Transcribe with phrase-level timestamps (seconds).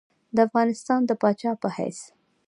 [0.35, 1.99] د افغانستان د پاچا په حیث.